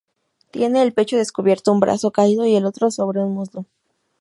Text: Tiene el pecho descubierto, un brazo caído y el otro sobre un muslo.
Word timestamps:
Tiene 0.49 0.81
el 0.81 0.93
pecho 0.93 1.15
descubierto, 1.15 1.71
un 1.71 1.79
brazo 1.79 2.09
caído 2.09 2.43
y 2.47 2.55
el 2.55 2.65
otro 2.65 2.89
sobre 2.89 3.19
un 3.23 3.35
muslo. 3.35 3.65